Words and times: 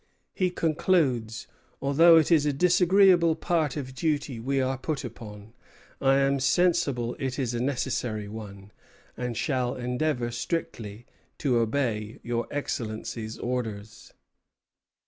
He 0.33 0.49
concludes: 0.49 1.45
"Although 1.79 2.17
it 2.17 2.31
is 2.31 2.47
a 2.47 2.53
disagreeable 2.53 3.35
part 3.35 3.77
of 3.77 3.93
duty 3.93 4.39
we 4.39 4.59
are 4.59 4.75
put 4.79 5.03
upon, 5.05 5.53
I 6.01 6.17
am 6.17 6.39
sensible 6.39 7.15
it 7.19 7.37
is 7.37 7.53
a 7.53 7.59
necessary 7.59 8.27
one, 8.27 8.71
and 9.15 9.37
shall 9.37 9.75
endeavor 9.75 10.31
strictly 10.31 11.05
to 11.37 11.57
obey 11.57 12.19
your 12.23 12.47
Excellency's 12.49 13.37
orders." 13.37 14.11